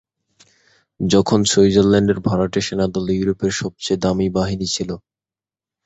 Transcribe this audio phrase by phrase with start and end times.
[0.99, 4.89] তখন সুইজারল্যান্ডের ভাড়াটে সেনাদল ইউরোপের সবচেয়ে দামী বাহিনী ছিল।